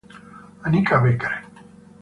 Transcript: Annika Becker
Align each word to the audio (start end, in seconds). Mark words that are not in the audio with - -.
Annika 0.65 0.97
Becker 0.97 1.45